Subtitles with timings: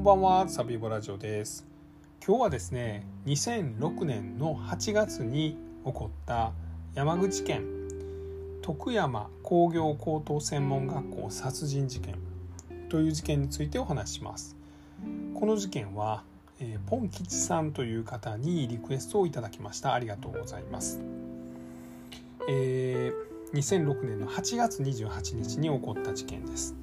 [0.00, 1.66] こんばんは、サビボラジオです。
[2.26, 6.52] 今日はですね、2006年の8月に起こった
[6.94, 7.66] 山口県
[8.62, 12.14] 徳山工業高等専門学校殺人事件
[12.88, 14.56] という事件についてお話しします。
[15.34, 16.22] この事件は、
[16.60, 19.92] えーポン吉さんという方にリクエストをいただきました。
[19.92, 20.98] ありがとうございます。
[22.48, 26.74] えー2006年の8月28日に起こった事件です。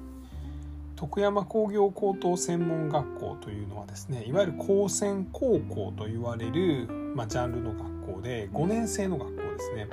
[0.98, 9.86] 徳山工業高等専門学校というのはですねいわゆる高専高校と言われる、まあ、ジャンルの学校で5年生の学校ですね。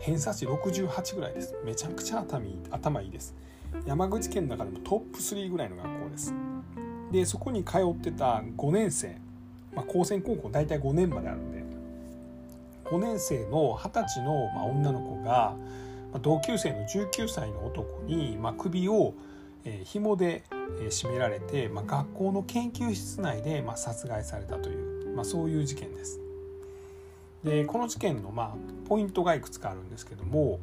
[0.00, 1.54] 偏差値68ぐらいです。
[1.64, 3.32] めちゃくちゃ頭いい頭いいです。
[3.86, 6.34] 山口県の中でもトップ3ぐらいの学校です。
[7.12, 9.16] でそこに通ってた5年生、
[9.72, 11.62] まあ、高専高校大体5年まであるんで
[12.86, 15.54] 5年生の20歳の、まあ、女の子が、
[16.12, 19.14] ま同級生の19歳の男に、まあ、首を
[19.64, 20.44] えー紐で
[20.80, 26.20] えー絞められて、まあ、学校の研究室内で、まあ、殺害されたという、まあ、そういう事件です。
[27.44, 30.60] でこの事件の、まあ、ポイントがいくつかあるんですけども、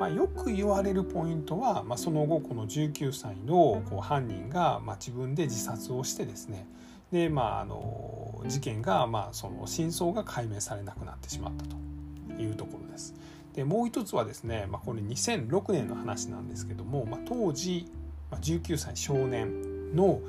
[0.00, 6.66] まあ、よく言われるポイントは、まあ、その後この19歳のこう犯人が、まあ、自分で自殺をしてですね
[7.12, 13.14] で、まあ、あの事件が、まあ、その真相が解明されなくなってしまったというところです。
[13.54, 17.86] でもう一つはですね、まあ、これ2006年の話なんですけども、まあ、当時
[18.32, 20.20] 19歳少年の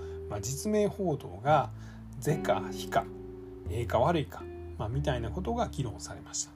[0.42, 1.70] 実名報道が
[2.20, 3.06] 「是か非か
[3.70, 4.44] ええか悪いか」
[4.78, 6.52] まあ、みたいなことが議論されました。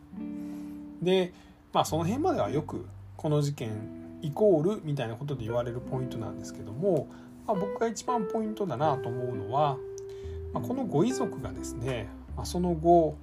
[1.02, 1.34] で、
[1.72, 3.72] まあ、その辺まではよくこの事件
[4.22, 7.08] イコールみたいなことで言われるポイントなんですけども、
[7.48, 9.78] まあ、僕が一番ポイントだなと思うのは、
[10.54, 13.16] まあ、このご遺族がですね、まあ、その後、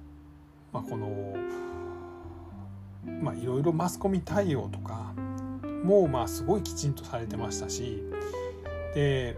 [0.73, 1.35] まあ、この
[3.35, 5.13] いろいろマスコミ対応とか
[5.83, 8.03] もまあすごいきちんとされてましたし
[8.93, 9.37] で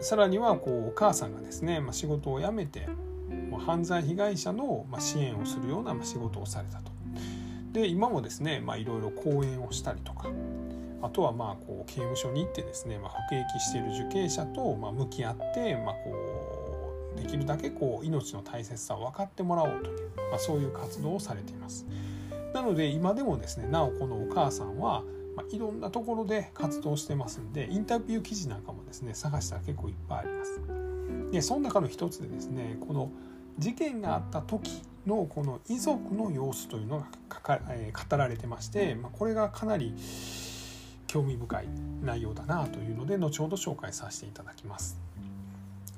[0.00, 2.88] さらにはこうお母さんがですね、まあ、仕事を辞めて
[3.64, 6.90] 犯罪被害者の支援をするような仕事をされたと。
[7.72, 10.28] で今もですねいろいろ講演をしたりとか
[11.00, 21.86] あとはまあこう刑務所に行ってですね、まあ、服役している受刑者とま向き合って、まあ、こうできるだけこう命の大切さを分かってもらおうという、まあ、そういう活動をされています。
[22.54, 25.02] なので今でもですねなおこのお母さんは
[25.36, 30.60] まあ、いろんなところで活動してますんでインタビュー記事なんかもですね探したら結構いっぱいあります。
[31.32, 33.10] でその中の一つでですねこの
[33.58, 39.94] 事件があった時のこの遺族の様子というのが書か、えー語られてまして、まあ、これがかなり
[41.06, 41.68] 興味深い
[42.02, 44.98] 内容だなというので後ほど紹介させていただきます。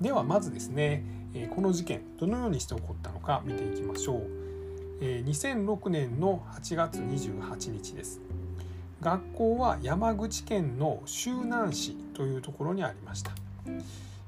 [0.00, 4.22] ではまずですね、えーこの事件どのようにして起こったのか見ていきましょう。
[5.00, 8.20] えー2006年の8月28日です。
[9.04, 13.32] 学校は山口県の周南市というところにありました。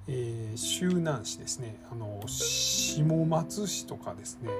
[0.06, 4.50] えー周南市ですねあの下松市とかですね、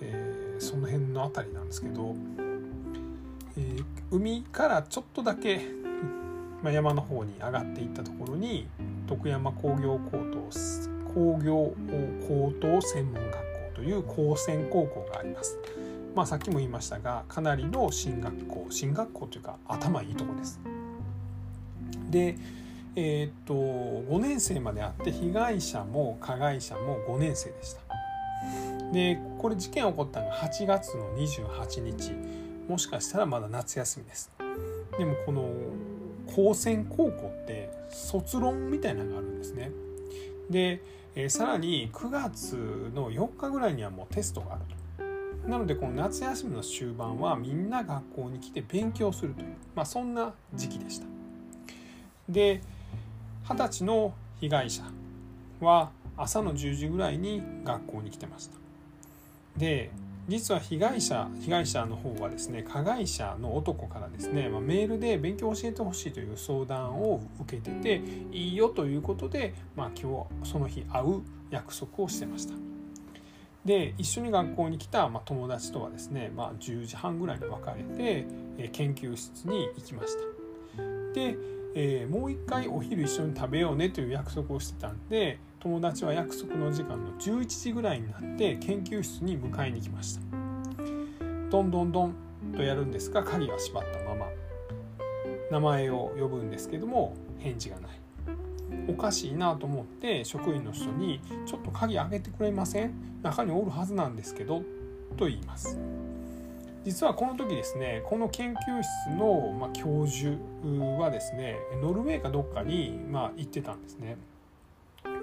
[0.00, 2.16] えーその辺の辺りなんですけど、
[3.58, 5.60] えー海からちょっとだけ、
[6.62, 8.66] まあ、山の方に上がっていったところに
[9.06, 10.48] 徳山工業高等
[11.14, 11.74] 工業
[12.26, 13.38] 高等専門学校
[13.74, 15.58] という高専高校があります。
[16.14, 20.60] まあ、さっきも言いましたがかなりの進学校進学校というか頭いいとこです。
[22.10, 22.36] で、
[22.96, 27.80] えーっと5年生まであって被害者も加害者も5年生でした。
[28.92, 32.12] でこれ事件起こったのが8月の28日
[32.68, 34.30] もしかしたらまだ夏休みです。
[34.98, 35.48] でもこの
[36.26, 39.70] 高専高校って卒論みたいなのがあるんですね。
[40.50, 40.82] で、
[41.14, 44.81] えーさらに9月の4日ぐらいにはもうテストがあると。
[45.46, 51.06] なのでこの夏休みの終盤はみんな学校に来て勉強するという、まあ、そんな時期でした。
[52.28, 52.62] で
[53.48, 54.84] 二十歳の被害者
[55.60, 58.56] は朝の10時ぐらいに学校に来てました。
[59.56, 59.90] で
[60.28, 68.00] 実は被害者被害者の方はですね加害者の男からですね、まあ、メールで勉強を教えてほしいという相談を受けてて
[68.30, 72.71] いいよということで、まあ、今日その日会う約束をしてました。
[73.64, 78.26] で一緒に学校に来た、まあ、友達とはですね、まあ、10時半ぐらいに別れて、
[78.58, 80.14] えー研究室に行きまし
[80.76, 80.82] た。
[81.14, 81.36] で、
[81.74, 90.20] えーもう一回お昼一緒に食べようねという約束をしてたんで友達は約束の時間の11時ぐらいになって研究室に迎えに来ました。
[91.50, 92.14] どんどんどん
[92.56, 94.26] とやるんですが鍵は閉まったまま。
[95.50, 98.01] 名前を呼ぶんですけども返事がない。
[98.88, 102.92] おかしいなと思って職員の人に「ちょっと鍵開けてくれません？
[103.22, 104.62] 中におるはずなんですけど」
[105.16, 105.78] と言います。
[106.84, 110.36] 実はこの時ですねこの研究室の、ま、教授
[111.00, 114.16] はですねノルウェーかどっかに、ま、行ってたんですね。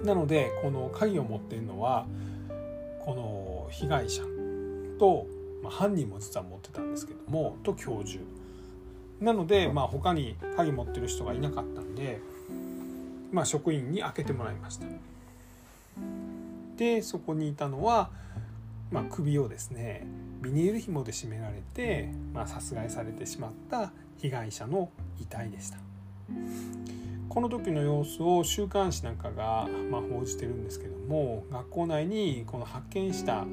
[0.02, 2.06] なのでこの鍵を持ってるのは
[3.04, 4.22] この被害者
[4.98, 5.26] と、
[5.62, 8.24] ま、犯人も実は持ってたんですけどもと教授。
[9.20, 12.20] なので、まあ、他に鍵持ってる人がいなかったんで、
[13.32, 14.86] まあ、職員に開けてもらいました。
[16.76, 18.10] でそこにいたのは、
[18.90, 20.06] まあ、首をですね
[20.40, 24.90] ビニール紐で絞められて、まあ、殺害されてしまった被害者の
[25.20, 25.78] 遺体でした。
[27.28, 33.44] この時の様子を週刊誌なんかが、まあ、報じてるんですけども学校内にこの発見した、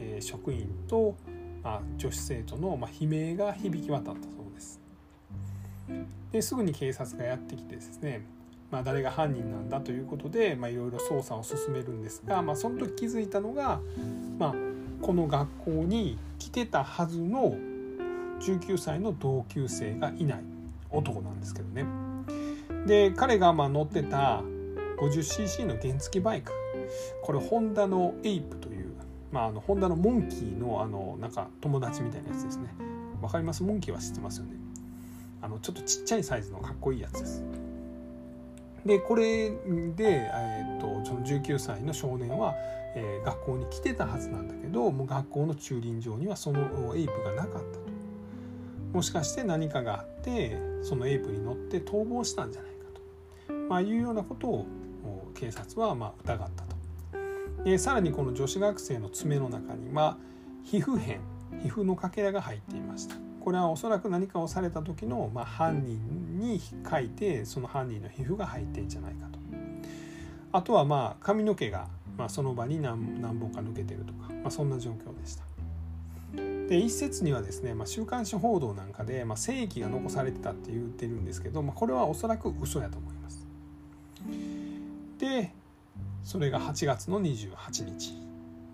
[0.00, 1.16] えー、職員と、
[1.62, 4.80] まあ、女子生徒の、まあ、悲鳴が響き渡ったそうです。
[6.32, 8.24] ですぐに警察がやってきてですね、
[8.70, 13.80] まあ、誰が犯人なんだということでいろいろ捜査を進めるんですが、まあ、その時気づいたのが、
[14.38, 14.54] まあ、
[15.00, 17.56] この学校に来てたはずの
[18.40, 20.44] 19歳の同級生がいない
[20.90, 21.84] 男なんですけどね。
[22.86, 24.42] で彼がまあ乗ってた
[24.98, 26.52] 50cc の原付バイク
[27.22, 28.92] これホンダのエイプという、
[29.32, 32.68] まあ、あのホンダのモンキーのあのなんか友達みたいなやつですね。
[33.20, 33.62] わかります？
[33.62, 34.52] モンキーは知ってますよね。
[35.42, 37.44] あのちょっとちっちゃいサイズのかっこいいやつです。
[38.86, 42.54] でこれで、えーと、その19歳の少年は、
[42.94, 47.86] えー、学校に来てたはずなんだけどもう学校の駐輪場にはそのエイプがなかったと
[48.92, 52.76] もしかして何かがあってそのエイプに乗って逃亡したんじゃないか
[53.48, 54.66] とまあ、いうようなことを
[55.34, 56.76] 警察はま疑ったと。
[57.64, 60.16] でさらにこの女子学生の爪の中には
[60.62, 61.18] 皮膚片
[61.62, 63.25] 皮膚のかけらが入っていました。
[63.46, 66.60] これはおそらく何かをされた時の、まあ、犯人に
[66.90, 69.38] 書いてその犯人の皮膚が入ってんじゃないかと。
[70.50, 71.86] あとはまあ髪の毛が、
[72.18, 75.44] まあ、その場に何何本か抜けてるとか、まあ、そんな状況でした。
[76.68, 83.46] で一説にはですね、まあ、週刊誌報道なんかで、まあ、精液が残されてたって言ってるんですけど、まあ、これはおそらく嘘やと思います。
[85.20, 85.52] で
[86.24, 88.12] それが8月の28日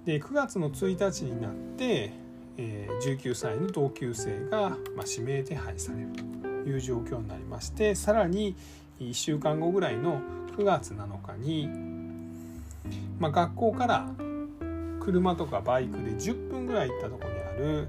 [0.07, 2.23] で9月の1日になって、
[2.59, 6.09] え、19歳の同級生が、ま、指名手配される
[6.43, 8.55] という状況になりましてさらに
[9.01, 10.21] 1週間後ぐらいの
[10.57, 11.69] 9月7日に、
[13.19, 14.09] ま、学校から
[15.01, 17.89] 車とかバイクで10分ぐらい行ったとこにある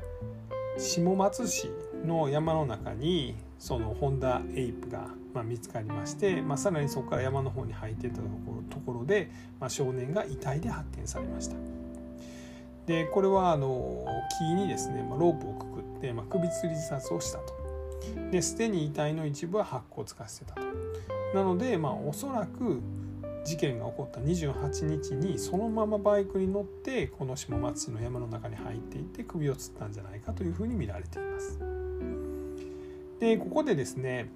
[0.78, 1.70] 下松市
[2.06, 9.30] の山の中にそのホンダエイプがま、見つかりまして、まあ、さらにそこから山の方に入っていったところところで、
[9.60, 11.73] ま、少年が遺体で発見されました。
[12.86, 14.06] でこれはあの
[14.40, 17.54] 木にですね、まあ、ロープをくくって、まあ、首吊り自殺をしたと
[18.32, 20.62] ですでに遺体の一部は白骨化してたと
[21.34, 22.82] なので、まあ、おそらく
[23.46, 31.60] 事件が起こった28日にそのままバイクに乗ってこの下松市の山の中に入っていって首を吊ったんじゃないかというふうに見られています。
[33.20, 34.30] でここでですね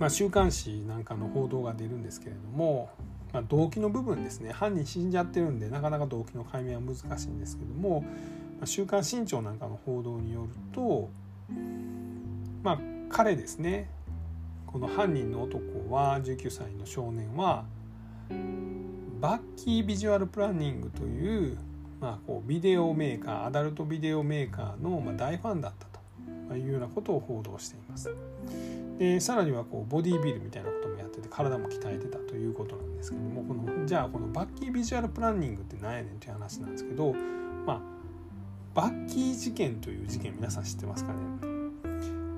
[0.00, 2.88] まあ、週刊誌なんかの報道が出るんですけれども、
[3.32, 8.08] まあ、動機の部分ですね犯人死んじゃってるんでなかなか動機の解明は難しいんですけども、ま
[8.62, 11.08] あ、週刊新潮なんかの報道によると
[12.62, 13.88] まあ彼ですね
[14.66, 15.60] この犯人の男
[15.92, 17.64] は19歳の少年は
[19.20, 21.58] バッキービジュアルプランニングという,、
[22.00, 25.86] まあ、こうビデオメーカーアダルトビデオメーカーのま大ファンだった
[26.48, 28.14] というようなことを報道しています。
[28.98, 30.79] でさらにはこうボディービルみたいなこ
[31.20, 37.14] てて体も鍛えてたということなんですけどもこのじゃあこのバッキービジュアルプランニングって何やねんっていう話なんですけど
[37.66, 37.80] まあ
[38.74, 41.18] バッキー事件という事件皆さん知ってますかね？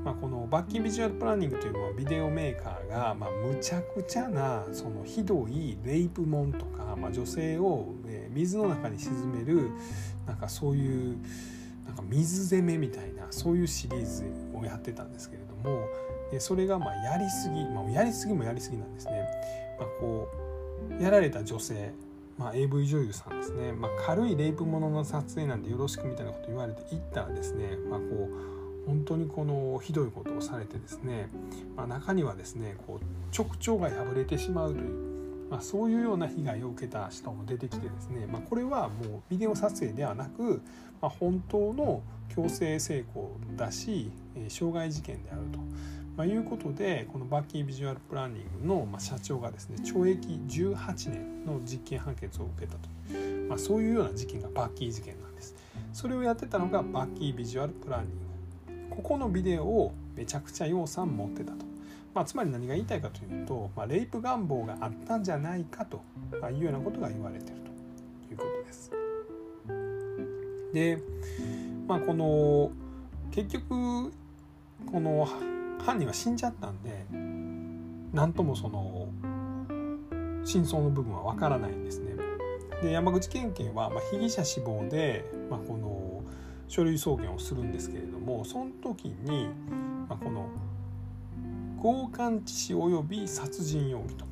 [0.05, 9.71] まあ、このバッキービジュアルプランニングというのはビデオメーカーが、まあ、むちゃくちゃなそのひどいレイプモンとか、まあ、女性を、え水の中に沈める
[10.27, 11.19] なんかそういう
[11.87, 15.87] なんか水攻めみたいなそういうシリーズをやってたんですけれども
[16.41, 19.29] それがまあやりすぎ、まあ、やりすぎもやりすぎなんですね。
[19.79, 20.29] まあ、こ
[20.99, 21.93] うやられた女性、
[22.39, 31.29] まあ、AV 女優さんですね、まあ、軽いレイプものの撮影なんでよろしくみたいなこと言われて行ったらですね、まあ、こう本当にこのひどいことをされてですね、
[31.77, 33.49] まあ、中にはですねこう直
[33.79, 40.63] 腸が破れてしまうという、まあ、そういうような被害を受けた人も出てきてですね、まあ、これはもうビデオ撮影ではなく、
[41.01, 42.03] まあ、本当の
[42.35, 44.11] 強制性交だし
[44.49, 45.59] 傷害事件であると。
[46.17, 52.89] まあ、いうことでこのバッキービジュアルプランニングの、まあ、社長がですね懲役18年の実刑判決を受けたと、
[53.49, 55.55] まあ、そういうような事件がバッキー事件なんです。
[55.93, 58.97] それをやってたのがバッキービジュアルプランニング。
[58.97, 61.65] ここのビデオをめちゃくちゃ楊さん持ってたと、
[62.15, 66.03] まあ、つまり何が言いたいかというと、まあ、レイプ願望があったんじゃないかと
[66.51, 67.57] いうようなことが言われてる
[68.27, 68.91] ということです。
[70.75, 70.99] で
[71.87, 72.71] まあこの
[73.31, 74.13] 結局
[74.91, 75.29] この
[75.85, 77.07] 犯人は死んじゃったんで
[78.13, 79.09] 何ともその
[80.45, 82.13] 真相の部分はわからないんですね。
[82.83, 86.23] で山口県警は、ま、被疑者死亡で、まあ、この
[86.67, 89.49] 書類送検をするんですけれどもその時に、
[90.09, 90.49] まあ、この
[91.81, 94.25] 強姦致死及び殺人容疑と、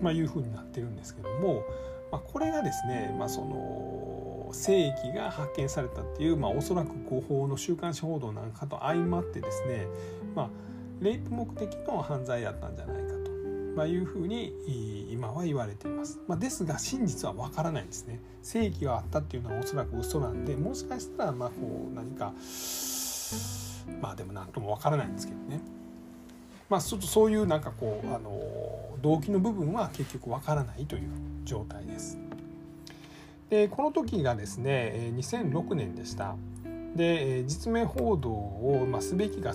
[0.00, 1.62] ま、いうふうになってるんですけども、
[2.10, 9.86] ま、これがですね、まあ、その正規が発見されたっていう、まあ、おそらく誤報の週刊誌報道なんかと相まってですね、
[10.34, 10.50] まあ、
[11.00, 13.30] レイプ目的の犯罪だったんじゃないかと、
[13.76, 18.20] まあ、いうふうに今は言われています、まあ、ですが真実はわからないんですね。
[18.42, 22.32] 正義があったっていうのはおそらく嘘なんでもしかしたらまあこう何か
[24.00, 25.60] まあでも何ともわからないんですけどね。
[26.68, 28.30] まあちょっとそういうなんかこうあの
[29.02, 31.02] 動機の部分は結局わからないという
[31.44, 32.18] 状態です。
[33.50, 36.36] でこの時がですね2006年でした。
[36.96, 39.52] で実名報道を、まあ、すべきが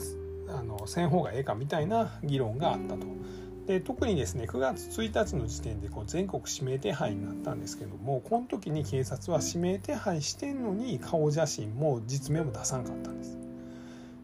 [0.51, 3.07] あのせん方がええかみたいな議論があったと。
[3.67, 13.37] で特にですね9月1日の時点でこう全国指名手配になったんですけどもこの時に警察は指名手配してんのに顔写真も実名も出さんかったんです。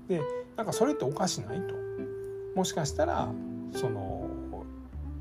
[0.08, 0.22] で
[0.56, 1.76] なんかそれっておかしないと。
[2.56, 3.30] もしかしたら
[3.74, 4.28] その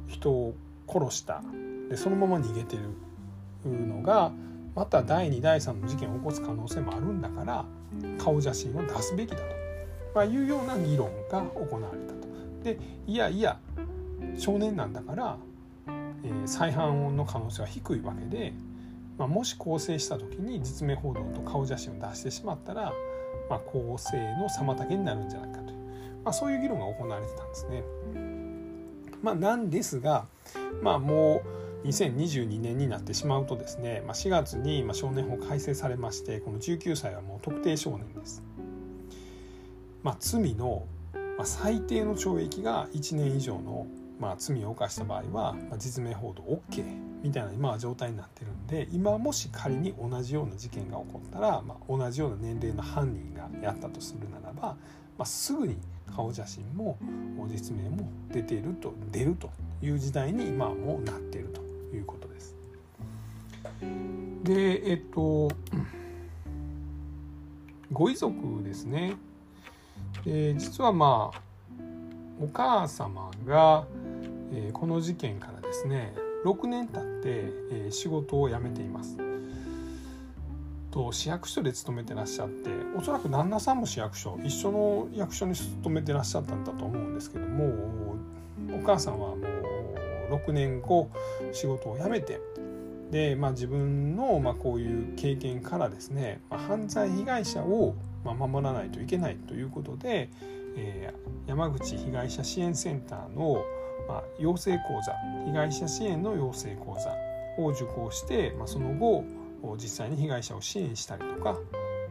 [0.09, 0.55] 人を
[0.89, 1.43] 殺した
[1.91, 2.83] でそのまま逃げてる
[3.67, 4.33] のが
[4.75, 7.65] また第2第3の事件を起こす可能性もあるんだから
[8.19, 9.43] 顔写真を出すべきだと、
[10.17, 12.27] まあ、いうような議論が行われたと。
[12.65, 13.59] でいやいや
[14.39, 15.37] 少年なんだから、
[16.25, 18.55] えー、再犯の可能性は低いわけで、
[19.19, 22.95] まあ、もし更生した時に実名報道と顔写真を出してしまったら、
[23.51, 25.79] まあ、更生の妨げになるんじゃないかという、
[26.25, 27.85] まあ、そういう議論が行われてたんですね。
[29.23, 30.27] まあ、なんですが、
[30.83, 31.43] まあ、も
[31.85, 38.46] う2022年になってしまうとですね、まあ、4月に少年法改正されましてこの19歳はもう特定少年です。
[40.07, 40.87] まあ、罪の
[41.43, 43.89] 最低の懲役が1年以上の
[44.21, 46.83] まあ、罪を犯した場合は、まあ、実名報道 OK
[47.23, 54.77] みたいな今は状態になってるんで今もし仮に同じような事件が起こったら、まあ、同じような年齢の犯人がやったとするならば、ま
[55.19, 55.77] あ、すぐに
[56.15, 56.97] 顔写真も
[57.47, 59.51] 実名も出ていると出ると
[59.83, 61.61] いう時代に今もうなっていると
[61.95, 62.57] いうことです。
[64.45, 65.51] でえっと
[67.93, 69.17] ご遺族ですね。
[70.27, 71.41] で実はまあ
[72.41, 73.87] お母様が、
[74.53, 76.15] えー、この事件からですね
[76.45, 77.29] 6年経って、
[77.71, 79.17] えー、仕事を辞めています。
[80.91, 88.17] と市役所で勤めてらっしゃっておそらく旦那さんも市役所一緒の役所に勤めてらっしゃったんだと思うんですけども
[88.73, 89.37] お母さんはも
[90.31, 91.11] う6年後
[91.53, 92.41] 仕事を辞めて
[93.11, 97.95] で、まあ、自分の、まあ、こういう経験からですね、まあ、犯罪被害者を、
[98.25, 100.31] まあ、守らないといけないということで、
[100.77, 103.65] えー、山口被害者支援センターの、
[104.09, 105.15] まあ、養成講座
[105.47, 109.25] 被害者支援の養成講座を受講して、まあ、その後
[109.77, 111.57] 実際に被害者を支援したりとか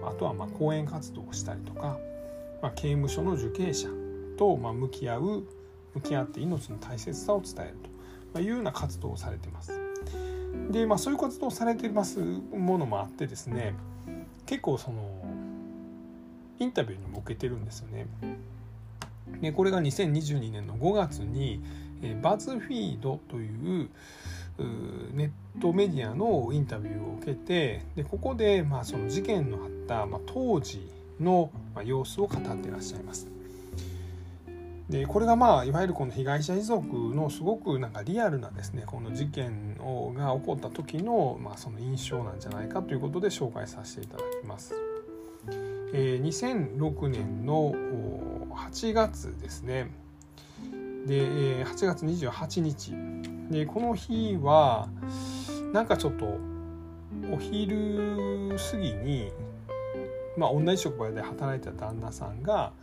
[0.04, 2.00] あとはまあ講演活動をしたりとか、
[2.62, 3.88] まあ、刑務所の受刑者
[4.38, 5.44] とまあ向き合う
[5.94, 7.76] 向き合って命の大切さを伝える
[8.34, 9.85] というような活動をされています。
[10.72, 13.76] で、まあ、そういう活動をされてますものもあってですね
[14.46, 15.26] 結構その
[16.60, 18.08] インタビューにも受けてるんですよね。
[19.42, 21.62] でこれが2022年の5月に、
[22.02, 23.90] えバズフィードという
[25.14, 30.88] ネットメディアのインタビューを受けてでここで、まあ、その事件のあった、まあ、当時
[31.20, 31.50] の、
[31.84, 33.35] 様子を語ってらっしゃいます。
[34.90, 44.76] でこれがまあいわゆるこの被害者遺族のすごくなんかリアルなですねこの事件をが起こった時の、まあ、その印象なんじゃないかということで紹介させていただきます。
[45.94, 47.74] えー、2006年の
[48.52, 49.92] 8月ですね
[51.06, 52.94] で8月28日
[53.50, 54.90] でこの日は
[55.72, 56.38] なんかちょっと
[57.32, 59.32] お昼過ぎに
[60.38, 62.74] まあ同じ職場で働いてた旦那さんが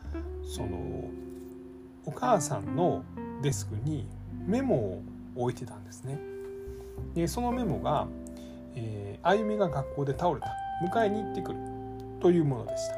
[0.42, 1.04] その
[2.04, 3.04] お母さんの
[3.42, 4.08] デスクに
[4.46, 5.02] メモを
[5.36, 6.18] 置いてたんですね。
[7.14, 8.06] でそのメモが、
[8.74, 10.48] えー「あゆみが学校で倒れた
[10.84, 11.58] 迎えに行ってくる」
[12.20, 12.96] というものでした。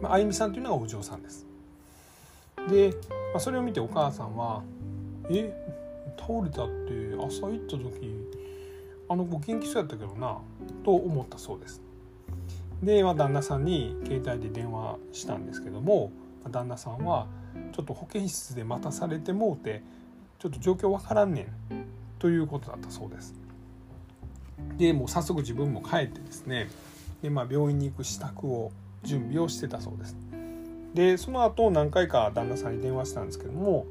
[0.00, 1.46] まあ、あゆみさんというのがお嬢さんです。
[2.68, 2.90] で、
[3.32, 4.62] まあ、それを見てお母さんは
[5.30, 5.52] 「え？
[6.18, 8.28] 倒れたって朝行った時
[9.08, 10.38] あの子元気そうやったけどな」
[10.84, 11.80] と思ったそうです。
[12.82, 16.12] で、まあ、旦那さんに携帯で電話したんですけども
[16.50, 17.26] 旦那さんは
[17.72, 19.82] ちょっと保健室で待たされてもうて
[20.38, 21.46] ちょっと状況わからんねん
[22.18, 23.34] ということだったそうです。
[24.76, 26.68] でもう早速自分も帰ってですね
[27.22, 28.72] で、まあ、病院に行く支度を
[29.02, 30.16] 準備をしてたそうです。
[30.94, 33.86] でその後何回か旦那さんに電話したんですけども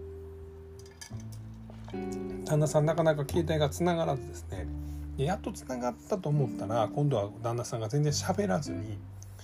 [2.46, 4.68] 旦那さんなかなか携帯がつながらずですね
[5.18, 8.98] やっとつながったと思ったら今度は旦那さんが全然喋らずに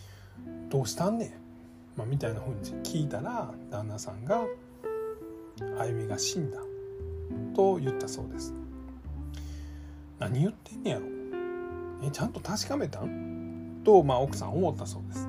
[0.70, 1.34] 「どうしたんねん」
[1.96, 4.44] まあ、みたいなふうに聞いたら旦那さんが
[5.80, 6.58] 「あゆみが死んだ」
[7.56, 8.54] と言ったそうです。
[10.20, 11.06] 何言ってんねやろ
[12.04, 13.82] えちゃんと確かめたん？
[13.84, 15.28] と、まあ、奥さん思ったそうです。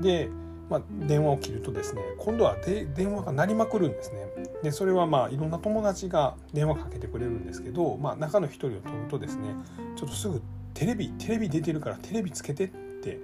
[0.00, 0.28] で、
[0.70, 4.26] まあ、電話を切るとですね今度はで電話が鳴りまくるんですね。
[4.62, 9.54] でそれはまあいろんな友達が電話かけてくれるんですけど、まあ、中の一人を取るとですね
[9.96, 10.42] ちょっとすぐ
[10.74, 12.68] テレビテレビ出てるからテレビつけてっ
[13.02, 13.18] て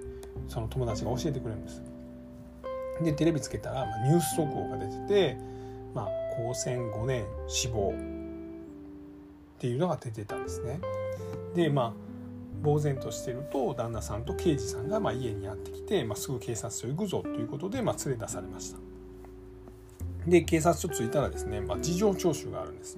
[0.47, 1.83] その友達が教えてくれるんです。
[3.01, 5.37] でテレビつけたら、まあ、ニュース速報が出てて、
[5.93, 7.93] まあ、高専5年死亡
[9.57, 10.79] っていうのが出てたんですね。
[11.55, 12.05] でまあ
[12.63, 18.79] 呆然としてると旦那さんと刑事さんがまあ家にやってきて、まあ、すぐ警察署行くぞということで、まあ、連れ出されました。
[20.25, 22.97] で警察署着いたらですね、まあ、事情聴取があるんです。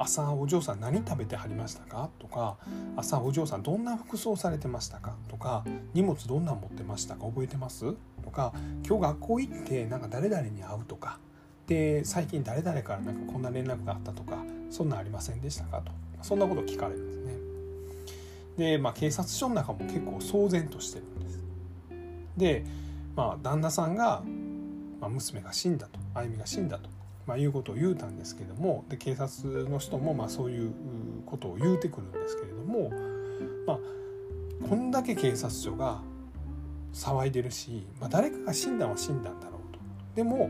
[0.00, 2.10] 朝お嬢さん何食べてはりましたか？
[2.18, 2.56] とか
[2.96, 5.14] 朝お嬢さんどんな服装されてましたか？
[5.28, 5.64] とか
[5.94, 7.94] 荷物どんなん持ってましたか覚えてます？
[8.22, 8.52] とか
[8.86, 11.18] 今日学校行ってなんか誰々に会うとか
[11.66, 14.38] で最近誰々からなんかこんな連絡があったとか
[14.70, 15.82] そんなんありませんでしたか？
[15.82, 18.72] とそんなこと聞かれるんですね。
[18.72, 21.38] で、まあ、警察署の中も結構騒然としてるんです。
[22.36, 22.64] で、
[23.14, 24.22] まあ、旦那さんが、
[25.00, 26.90] まあ、娘が死んだと歩みが死んだと、
[27.28, 30.72] まあ、いうことを言うたんですけどもで警察の人もまあそういう
[31.26, 32.90] ことを言うてくるんですけれども、
[33.66, 33.78] まあ、
[34.66, 36.00] こんだけ警察署が
[36.94, 39.78] 騒いでるし、まあ、誰かが死んだんは死んだんだろうと。
[40.14, 40.48] でも、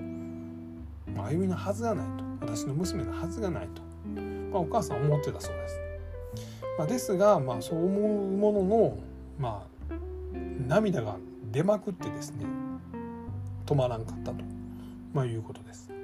[1.16, 3.82] まあ、歩みのはずがないと私の娘のはずがないと、
[4.52, 5.80] まあ、お母さん思ってたそうです。
[6.78, 8.98] まあ、ですが、まあ、そう思うものの、
[9.36, 9.94] まあ、
[10.68, 11.16] 涙が
[11.50, 12.46] 出まくってですね
[13.66, 14.44] 止まらんかったと、
[15.12, 15.97] まあ、いうことです。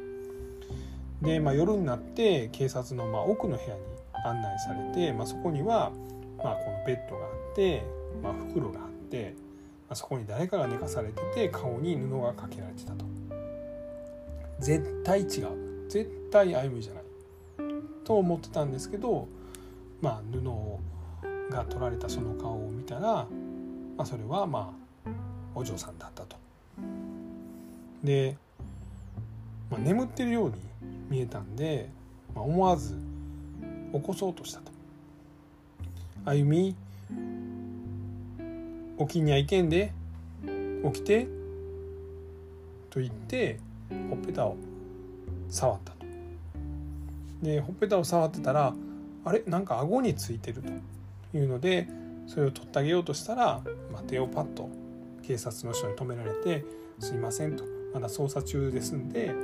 [1.24, 3.82] で、まあ、夜になって警察のまあ奥の部屋に
[4.24, 5.90] 案内されて、まあ、そこには、
[6.38, 7.82] まあ、このベッドがあって、
[8.22, 9.34] まあ、袋があって、
[9.88, 13.04] まあ、そこに誰かが寝かされてて顔に布がかけられてたと。
[14.60, 17.04] 絶対違う絶対歩みじゃない
[18.04, 19.26] と思ってたんですけど、
[20.00, 23.26] まあ、布が取られたその顔を見たら、ま
[23.98, 24.72] あ、それはま
[25.06, 25.10] あ
[25.54, 26.36] お嬢さんだったと。
[28.02, 28.36] で、
[29.70, 30.54] まあ、眠ってるように
[31.08, 31.88] 見えたんで、
[32.34, 32.98] まあ、思わず
[33.92, 34.72] 起こそうとしたと。
[36.24, 36.74] あゆみ
[38.98, 39.92] 起きにゃいけんで
[40.84, 41.26] 起きて
[42.90, 43.58] と言って
[44.08, 44.56] ほっぺたを
[45.48, 46.06] 触ったと。
[47.42, 48.74] でほっぺたを触ってたら
[49.24, 49.42] あれ？
[49.46, 51.88] なんか顎についてるというので
[52.26, 53.60] それを取ってあげようとしたら、
[53.92, 54.70] まあ、手をパッと
[55.22, 56.64] 警察の人に止められて
[57.00, 59.34] 「すいません」と「まだ捜査中ですんで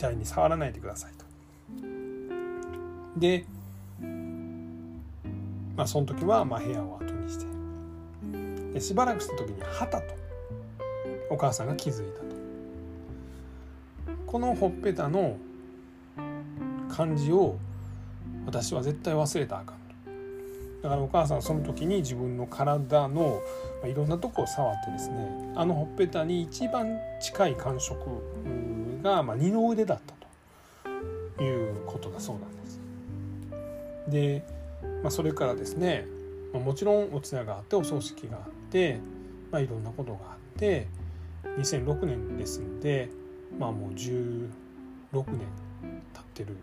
[0.00, 1.24] 体に触らないでください」と。
[3.16, 3.44] で、
[5.76, 7.46] まあ、その時はまあ部屋を後にして
[8.74, 10.14] でしばらくした時に「はた」と
[11.30, 12.30] お母さんが気づいたと。
[14.26, 15.36] このほっぺたの
[16.88, 17.56] 感じを
[18.46, 19.80] 私は絶対忘れたらあかんと
[20.82, 23.40] だからお母さんはその時に自分の体の
[23.84, 27.98] いろんなとこを触ってですねあのほっぺたに一番近い感触
[29.00, 30.14] が、まあ、二の腕だった
[31.38, 32.80] ということだそうなんです。
[34.08, 34.44] で、
[35.02, 36.06] まあ、それからですね、
[36.52, 38.98] まあ、もちろんお通夜があってお葬式があって、
[39.50, 40.86] まあ、いろんなことがあって
[41.58, 43.10] 2006年ですんで
[43.58, 44.48] まあもう16
[45.12, 45.40] 年
[46.12, 46.56] 経ってる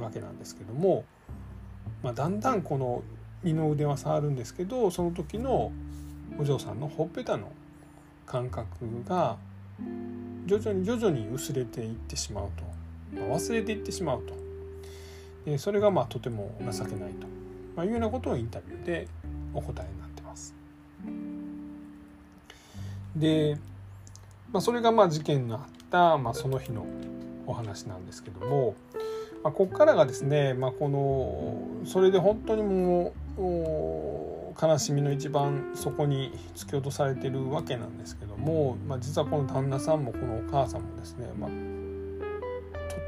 [0.00, 1.04] わけなんですけども、
[2.02, 3.02] まあ、だんだんこの
[3.42, 5.72] 二の腕は触るんですけどその時の
[6.38, 7.50] お嬢さんのほっぺたの
[8.26, 8.68] 感覚
[9.08, 9.36] が
[10.46, 12.64] 徐々に徐々に薄れていってしまうと、
[13.20, 14.34] まあ、忘れていってしまうと。
[15.44, 17.26] でそれがまあとても情けないと、
[17.76, 19.08] まあ、いうようなことをインタビューで
[19.54, 20.54] お答えになってます。
[23.16, 23.56] で、
[24.52, 26.86] まあ、それがまあ事件のあった、まあ、その日の
[27.46, 28.74] お話なんですけども、
[29.42, 33.42] まあ、ここからがですね、まあ、このそれで本当にもう
[34.60, 41.50] 悲しみの一番そこに突き落とされてるわけなんですけども、まあ、実はこの旦那さんもこのお母さんもですね、まあ、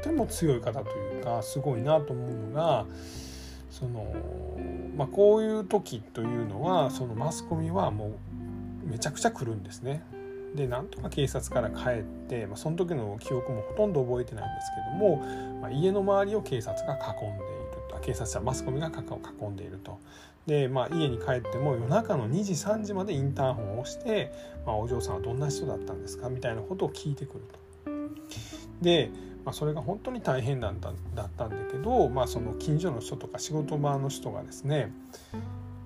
[0.03, 2.85] とても強い方というかすごいなと思うのが
[3.69, 4.15] その、
[4.95, 8.13] まあ、こういう時というのはそのマスコミはも
[8.85, 10.03] うめちゃくちゃ来るんですね。
[10.55, 15.17] でなんとか警察から帰って、まあ、その時の記憶もほとんど覚えてないんですけども、
[15.61, 17.60] まあ、家の周りを警察が囲んでいる
[18.01, 19.99] 警察やマスコミが囲んでいると。
[20.47, 24.33] で、まあ、家に帰っても夜中の2時3時までインターホンを押して、
[24.65, 26.29] まあ、お嬢さんはどんな人だったんですか？
[26.29, 27.59] みたいなことを聞いてくると。
[28.81, 29.11] で、
[29.45, 34.91] まあ、それが本当に大変だっただったんだけど、まあ、その近所の人とか仕事場の人がですね、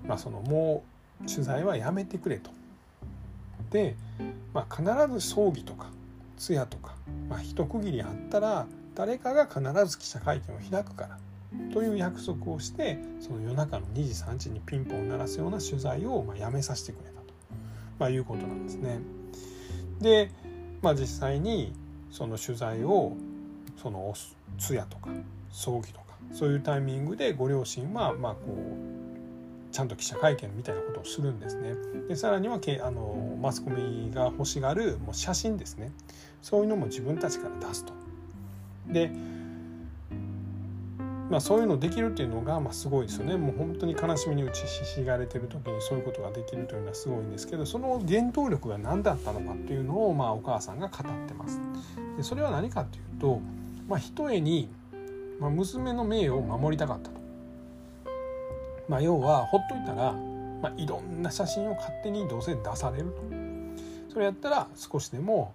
[0.06, 0.84] まあ、そのも
[1.22, 2.50] う取材はやめてくれと。
[3.70, 3.96] で、
[4.54, 5.90] まあ、必ず葬儀とか
[6.38, 6.94] 通夜とか、
[7.28, 11.18] まあ、一区切りあったら誰かが必ず記者会見を開くから
[11.72, 17.26] という約束をしてその夜中の2時3時にピンポンを鳴らすような取材をまやめさせてくれたと、
[17.98, 18.98] まあ、いうことなんですね。
[20.00, 20.30] で、
[20.82, 21.72] まあ、実際に
[22.10, 23.16] その取材を
[23.76, 24.14] その
[24.58, 25.10] 通夜とか
[25.50, 28.38] 葬儀とかそういうタイミングでご両親はまこ
[29.70, 31.74] うちゃんと記者会見みたいなことをするんですね。
[32.08, 35.92] でさらにはけあのマスコミが欲しがるもう写真ですね
[36.40, 37.92] そういうのも自分たちから出すと。
[38.88, 39.10] で
[41.30, 51.60] まあ、そういうのできるっていうのがまあすごいですよねもう本当に悲しみに打ちひしがれてる時にそういうことができるというのはすごいんですけどその原動力が何だったのかっていうのをまあお母さんが語ってます。
[52.16, 53.40] でそれは何かっていうと、
[53.88, 54.68] まあ、ひとえに、
[55.40, 57.16] まあ、娘の名誉を守りたかったと。
[58.88, 63.22] まあ、要はほっといたら、まあ、いろんな写真を勝手にどうせ出されると。
[64.12, 65.52] それやったら少しでも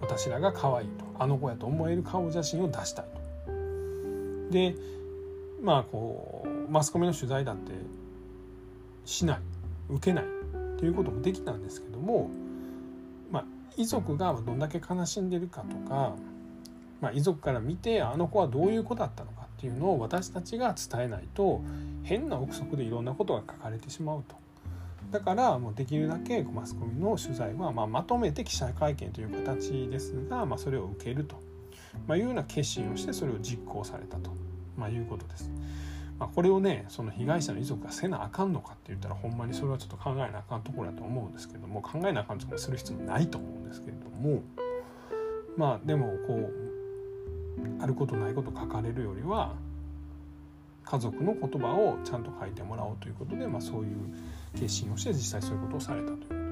[0.00, 3.23] 私らが可愛いとあの子やと思える顔写真を出したいと。
[4.50, 4.74] で
[5.62, 7.72] まあこうマスコミの取材だって
[9.04, 9.38] しない
[9.88, 10.24] 受けない
[10.78, 12.30] ということもできたんですけども、
[13.30, 13.44] まあ、
[13.76, 16.14] 遺族がどんだけ悲しんでるかとか、
[17.00, 21.62] まあ、遺族から見てあの子はどういう子だったのかっていうのを私たちが伝えないと
[22.02, 24.36] 変な憶測でいろんなことが書かれてしまうと。
[25.10, 31.36] だからもうできるだけマスコミの取材はままとめて記者会見という形ですが、まあ、それを受けると、
[32.06, 34.30] まいうような決心をしてそれを実行されたと、
[34.76, 35.50] まいうことです。
[36.18, 44.42] まあ、これをねその被害者の遺族がせなあかんのかって言ったらほんまにそれはちょっと考えなあかんところだと思うんですけども考えなあかんとかする必要ないと思うんですけれども
[45.56, 49.54] まあでもこうあることないこと書かれるよりは
[50.84, 53.96] 家族の言葉をちゃんと書いてもらおうということで、まあ、そういう
[54.54, 56.43] 決心をして実際そういうことをされたということ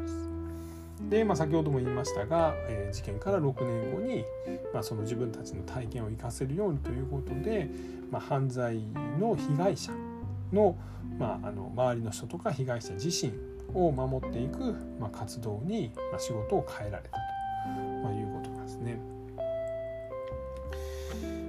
[1.09, 1.25] で。
[1.25, 4.25] まあ、先ほども言いましたが、えー、事件から6年後に、
[4.73, 7.69] まあ、その自分たちの体験を生かせるようにということで、
[8.11, 8.81] まあ、犯罪
[9.19, 9.93] の被害者
[10.53, 10.77] の,、
[11.19, 13.33] まあ、あの周りの人とか被害者自身
[13.75, 17.17] を守っていく、まあ、活動に、まあ、仕事を変えられたと、
[18.03, 18.99] まあ、いうことなんですね。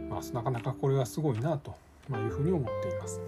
[0.10, 1.76] まあ、なかなかこれはすごいなと
[2.12, 3.20] いうふうに思っています。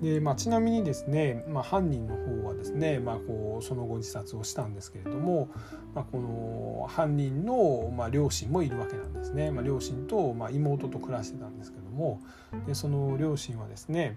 [0.00, 5.50] でまあ、ちなみにですね、まあ、犯人の方はですね、まあ、こうその後自殺をしたんですけれども、
[5.94, 12.18] まあ、この犯人の、まあ、両親もいるわけなんですね、まあ、両親と、まあ、妹と暮らしてたんですけども
[12.66, 14.16] でその両親はですね、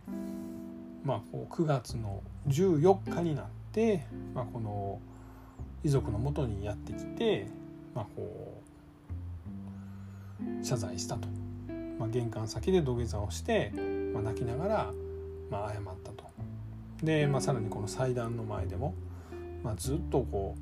[1.03, 5.01] まあ、こう9月の14日になって、まあ、この
[5.83, 7.47] 遺族のもとにやってきて、
[7.93, 8.61] まあ、こ
[10.61, 11.27] う謝罪したと、
[11.99, 13.73] まあ、玄関先で土下座をして、
[14.13, 14.93] まあ、泣きながら
[15.53, 16.23] まあ、謝ったと。
[17.03, 18.95] で、まあ、さらにこの祭壇の前でも、
[19.63, 20.55] まあ、ずっとこ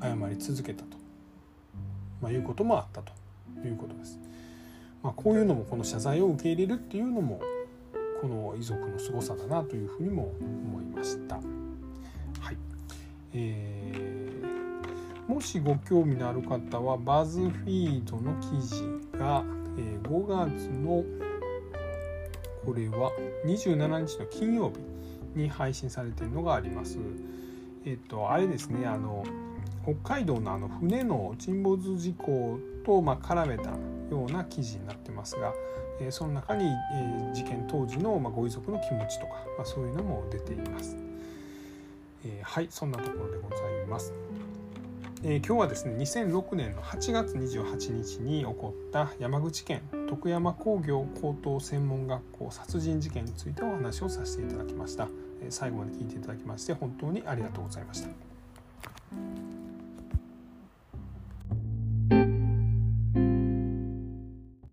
[0.00, 0.96] う謝り続けたと、
[2.22, 3.12] まあ、いうこともあったと
[3.62, 4.18] いうことです。
[5.02, 7.40] まあ、こういうのもこの謝罪を受け入れるっていうのも
[8.22, 11.34] この遺族の凄さだなというふうにも思いました。
[11.34, 12.56] はい
[13.34, 18.84] えー、もしご興味のある方はバズフィードの記事
[19.18, 19.44] が、
[20.02, 21.04] 5月の
[22.64, 23.10] これは
[23.44, 26.98] 27日の金曜日に配信されているのがあります。
[27.84, 29.24] えっと、あれですね、あの、
[29.82, 33.70] 北海道のあの船の沈没事故とま絡めた
[34.10, 35.52] ような記事になってますが、
[36.00, 40.96] えー、その中に、えー、事件当時のまご遺族の気持ちとか、まあ、そういうのも出ています。
[42.24, 44.12] えー、はいそんなところでございます。
[45.24, 55.08] えー、今日はですね2006年の8月28日に起こった山口県徳山工業高等専門学校殺人事件についてお話をさせていただきました、
[55.40, 59.51] えー、最後まで聞いていただきまして本当にありがとうございました。